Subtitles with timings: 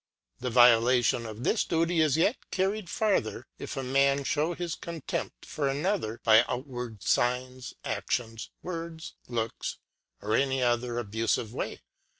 [0.39, 2.95] The Violation of this Duty is yet carried vi.
[2.95, 8.49] farther, if a Man fliew his Contempt of another Avd a by outward Signs, Anions,
[8.63, 9.77] Words, Looks,
[10.23, 11.81] v^'^^^l/^ or any other abufive way.